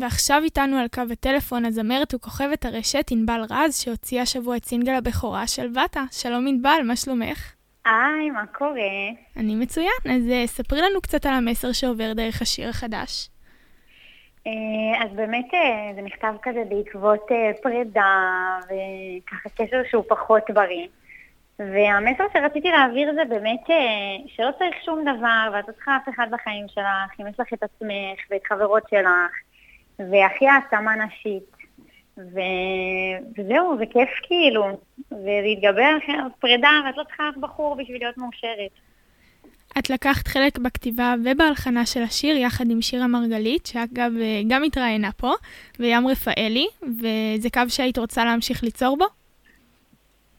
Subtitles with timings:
[0.00, 5.46] ועכשיו איתנו על קו הטלפון הזמרת וכוכבת הרשת ענבל רז, שהוציאה השבוע את סינגל הבכורה
[5.46, 6.02] של וטה.
[6.10, 7.54] שלום ענבל, מה שלומך?
[7.84, 9.08] היי, מה קורה?
[9.36, 13.28] אני מצוין, אז uh, ספרי לנו קצת על המסר שעובר דרך השיר החדש.
[14.48, 17.26] Uh, אז באמת uh, זה נכתב כזה בעקבות
[17.62, 20.86] פרידה וככה קשר שהוא פחות בריא.
[21.58, 23.66] והמסר שרציתי להעביר זה באמת
[24.26, 27.62] שלא צריך שום דבר ואת לא צריכה אף אחד בחיים שלך, אם יש לך את
[27.62, 29.32] עצמך ואת חברות שלך
[30.10, 31.50] והכי העצמה נשית.
[32.18, 32.40] ו...
[33.38, 34.64] וזהו, זה כיף כאילו,
[35.10, 38.70] ולהתגבר אחרי פרידה, ואת לא צריכה אף בחור בשביל להיות מאושרת.
[39.78, 44.12] את לקחת חלק בכתיבה ובהלחנה של השיר יחד עם שירה מרגלית, שאגב
[44.48, 45.32] גם התראיינה פה,
[45.80, 49.04] וים רפאלי, וזה קו שהיית רוצה להמשיך ליצור בו?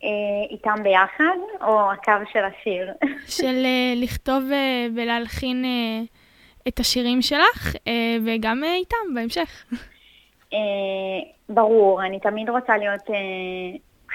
[0.04, 0.10] אה,
[0.50, 2.91] איתם ביחד, או הקו של השיר?
[3.28, 5.66] של אה, לכתוב אה, ולהלחין
[6.68, 7.76] את השירים שלך,
[8.26, 9.66] וגם איתם בהמשך.
[11.50, 13.02] ברור, אני תמיד רוצה להיות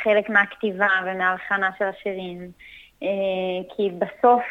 [0.02, 2.50] חלק מהכתיבה ומההלחנה של השירים,
[3.76, 4.42] כי בסוף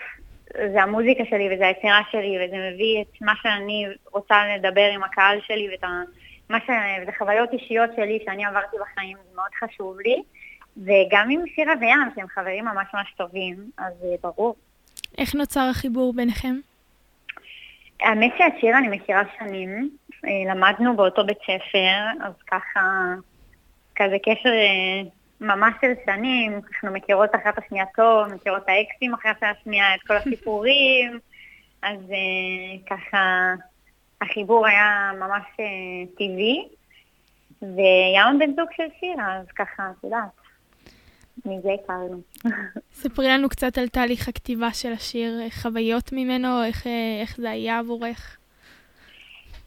[0.74, 5.40] זה המוזיקה שלי וזה היצירה שלי, וזה מביא את מה שאני רוצה לדבר עם הקהל
[5.48, 6.02] שלי ואת ה...
[6.50, 6.70] מה ש...
[7.02, 10.24] וזה חוויות אישיות שלי שאני עברתי בחיים, זה מאוד חשוב לי.
[10.78, 14.56] וגם עם שירה וים, שהם חברים ממש ממש טובים, אז ברור.
[15.18, 16.56] איך נוצר החיבור ביניכם?
[18.02, 19.90] האמת שאת שירה אני מכירה שנים,
[20.26, 23.14] אה, למדנו באותו בית ספר, אז ככה,
[23.96, 25.02] כזה קשר אה,
[25.42, 30.18] ממש של שנים, אנחנו מכירות אחת השנייה טוב, מכירות את האקסים אחת השנייה, את כל
[30.18, 31.20] הסיפורים,
[31.82, 33.54] אז אה, ככה
[34.22, 35.44] החיבור היה ממש
[36.18, 36.68] טבעי,
[37.62, 40.45] וים בן זוג של שירה, אז ככה, את יודעת.
[41.46, 42.18] מזה הכרנו.
[43.02, 46.88] ספרי לנו קצת על תהליך הכתיבה של השיר, חוויות ממנו, איך,
[47.22, 48.38] איך זה היה עבורך.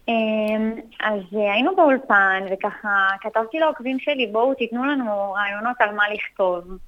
[0.08, 6.02] אמ, אז אה, היינו באולפן, וככה כתבתי לעוקבים שלי, בואו תיתנו לנו רעיונות על מה
[6.14, 6.78] לכתוב.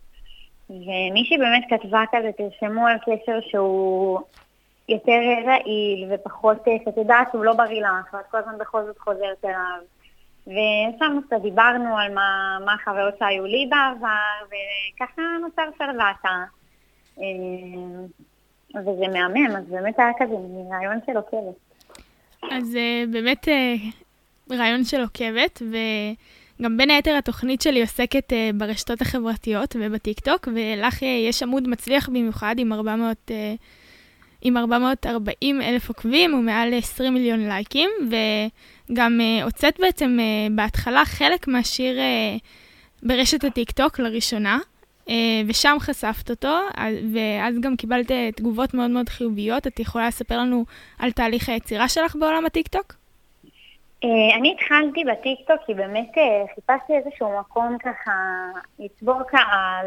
[0.71, 4.21] ומישהי באמת כתבה כזה, תרשמו על קשר שהוא
[4.89, 8.99] יותר רעיל ופחות, אה, שאת יודעת שהוא לא בריא לך, ואת כל הזמן בכל זאת
[8.99, 9.81] חוזרת אליו.
[10.51, 16.45] ושם קצת דיברנו על מה, מה החוויות שהיו לי בעבר, וככה נוצר שלוותה.
[17.19, 17.25] אה,
[18.81, 20.35] וזה מהמם, אז באמת היה כזה
[20.71, 21.55] רעיון של עוקבת.
[22.51, 23.75] אז אה, באמת אה,
[24.51, 31.69] רעיון של עוקבת, וגם בין היתר התוכנית שלי עוסקת ברשתות החברתיות ובטיקטוק, ולך יש עמוד
[31.69, 33.31] מצליח במיוחד עם 400...
[34.43, 37.91] עם 440 אלף עוקבים ומעל 20 מיליון לייקים,
[38.91, 42.41] וגם uh, הוצאת בעצם uh, בהתחלה חלק מהשיר uh,
[43.03, 44.59] ברשת הטיקטוק לראשונה,
[45.07, 45.11] uh,
[45.49, 46.59] ושם חשפת אותו,
[47.15, 49.67] ואז גם קיבלת uh, תגובות מאוד מאוד חיוביות.
[49.67, 50.65] את יכולה לספר לנו
[50.99, 52.95] על תהליך היצירה שלך בעולם הטיקטוק?
[54.05, 54.07] Uh,
[54.39, 58.13] אני התחלתי בטיקטוק כי באמת uh, חיפשתי איזשהו מקום ככה
[58.79, 59.87] לצבור קהל,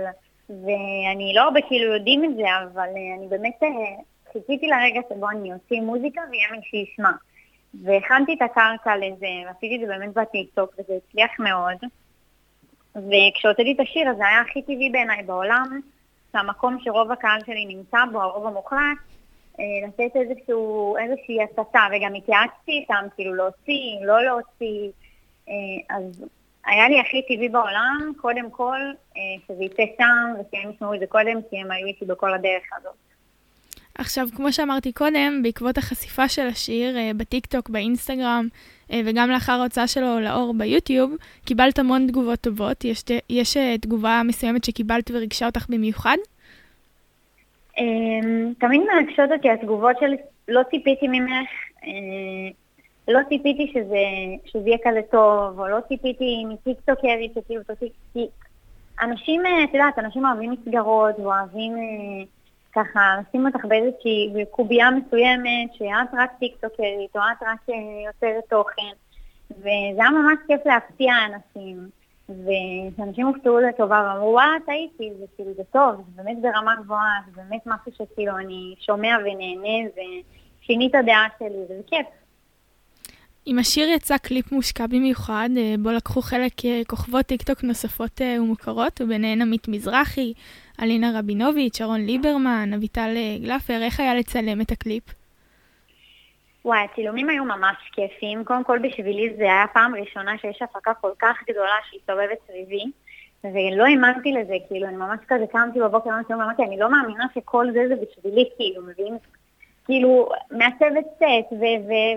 [0.50, 2.44] ואני לא הרבה כאילו יודעים את זה,
[2.74, 3.64] אבל uh, אני באמת...
[3.64, 4.04] Uh,
[4.34, 7.12] חיכיתי לרגע שבו אני אוציא מוזיקה ויהיה מי שישמע.
[7.82, 11.78] והכנתי את הקרקע לזה, ועשיתי את זה באמת בטיקטוק, וזה הצליח מאוד.
[12.96, 15.80] וכשהוצאתי את השיר, אז זה היה הכי טבעי בעיניי בעולם,
[16.32, 18.98] שהמקום שרוב הקהל שלי נמצא בו, הרוב המוחלט,
[19.60, 24.90] אה, לתת איזשהו, איזושהי הסתה, וגם התייעצתי איתם, כאילו להוציא, לא להוציא,
[25.50, 26.26] אה, אז
[26.66, 28.80] היה לי הכי טבעי בעולם, קודם כל,
[29.18, 32.64] אה, שזה יצא שם, ושהם ישמעו את זה קודם, כי הם היו איתי בכל הדרך
[32.78, 33.13] הזאת.
[34.04, 38.48] עכשיו, כמו שאמרתי קודם, בעקבות החשיפה של השיר uh, בטיקטוק, באינסטגרם,
[38.90, 41.16] uh, וגם לאחר ההוצאה שלו לאור ביוטיוב,
[41.46, 42.86] קיבלת המון תגובות טובות.
[42.86, 46.18] יש, יש uh, תגובה מסוימת שקיבלת וריגשה אותך במיוחד?
[47.78, 47.82] Um,
[48.60, 50.14] תמיד מרגשות אותי התגובות של
[50.48, 51.50] לא ציפיתי ממך,
[53.08, 54.04] לא ציפיתי שזה,
[54.46, 57.88] שזה יהיה כזה טוב, או לא ציפיתי מטיקטוקרית שכאילו תוציא...
[59.02, 61.74] אנשים, את יודעת, אנשים אוהבים מסגרות, ואוהבים...
[62.76, 67.76] ככה לשים אותך באיזושהי קובייה מסוימת, שאת רק טיקטוקרית, או את רק אה,
[68.06, 68.94] יוצרת תוכן,
[69.52, 71.90] וזה היה ממש כיף להפתיע אנשים.
[72.30, 77.32] ושאנשים הופתעו לטובה ואמרו, וואלה, טעיתי, זה כאילו, זה טוב, זה באמת ברמה גבוהה, זה
[77.42, 82.06] באמת משהו שכאילו אני שומע ונהנה, ושיני את הדעה שלי, וזה כיף.
[83.46, 89.02] עם השיר יצא קליפ מושקע במיוחד, אה, בו לקחו חלק אה, כוכבות טיקטוק נוספות ומוכרות,
[89.02, 90.34] וביניהן עמית מזרחי,
[90.82, 95.04] אלינה רבינוביץ', שרון ליברמן, אביטל אה, גלפר, איך היה לצלם את הקליפ?
[96.66, 98.44] וואי, הצילומים היו ממש כיפים.
[98.44, 102.84] קודם כל בשבילי זה היה פעם ראשונה שיש הפקה כל כך גדולה שהסתובבת סביבי,
[103.44, 107.88] ולא האמנתי לזה, כאילו, אני ממש כזה קמתי בבוקר, אמרתי, אני לא מאמינה שכל זה
[107.88, 109.18] זה בשבילי, כאילו, מביאים
[109.86, 111.54] כאילו מעצבת סט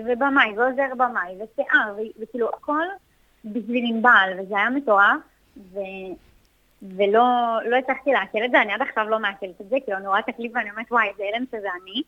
[0.05, 2.85] ובמאי ועוזר במאי ושיער וכאילו הכל
[3.45, 5.21] בשביל ענבל וזה היה מטורף
[5.73, 6.13] ו-
[6.81, 7.23] ולא
[7.65, 10.19] לא הצלחתי לעכל את זה, אני עד עכשיו לא מעכלת את זה, כאילו אני רואה
[10.19, 12.01] את הקליפ ואני אומרת וואי זה הלם שזה אני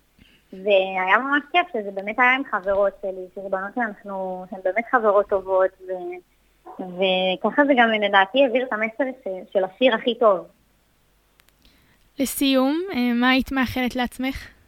[0.54, 5.30] והיה ממש כיף שזה באמת היה עם חברות שלי, שזה בנות שאנחנו, שהן באמת חברות
[5.30, 5.92] טובות ו...
[6.80, 9.04] וככה זה גם לדעתי העביר את המסר
[9.54, 10.48] של השיר הכי טוב.
[12.20, 14.59] לסיום, אה, מה היית מאחלת לעצמך?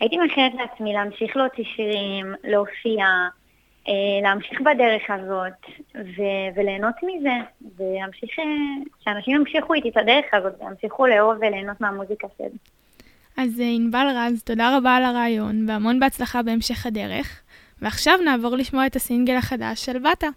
[0.00, 3.04] הייתי מאחלת לעצמי להמשיך להוציא שירים, להופיע,
[3.88, 7.36] אה, להמשיך בדרך הזאת ו- וליהנות מזה,
[7.78, 8.44] ולהמשיך, אה,
[9.04, 12.58] שאנשים ימשיכו איתי את הדרך הזאת, וימשיכו לאהוב וליהנות מהמוזיקה שלי.
[13.36, 17.42] אז ענבל רז, תודה רבה על הרעיון, והמון בהצלחה בהמשך הדרך.
[17.82, 20.28] ועכשיו נעבור לשמוע את הסינגל החדש של בטה.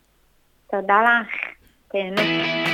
[0.71, 1.27] תודה לך.
[1.91, 2.68] תהנו.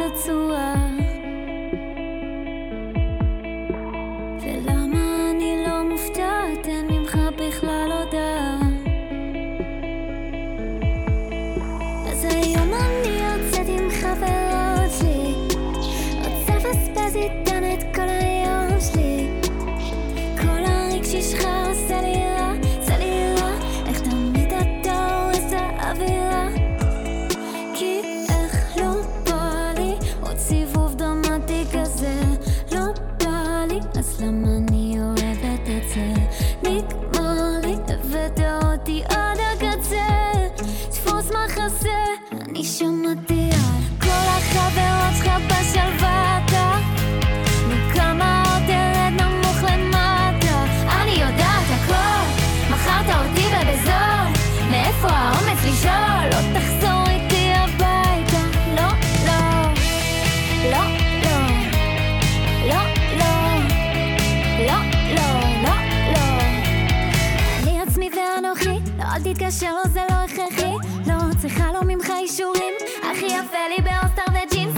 [0.00, 0.45] לבאס לי
[30.38, 32.20] סיבוב דרמטי כזה?
[32.72, 32.84] לא
[33.18, 34.65] בא לי אז למה
[69.46, 70.72] לא לא זה לא הכרחי.
[71.06, 72.74] לא צריכה לו ממך אישורים.
[73.02, 74.74] הכי יפה לי באוסטר וג'ינס.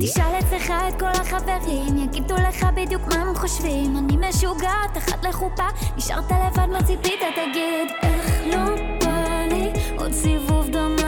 [0.00, 3.96] תשאל אצלך את כל החברים יגידו לך בדיוק מה הם חושבים.
[3.96, 5.66] אני משוגעת, אחת לחופה.
[5.96, 7.20] נשארת לבד, מה ציפית?
[7.34, 9.72] תגיד איך לא בא לי?
[9.98, 11.01] עוד סיבוב דרמטי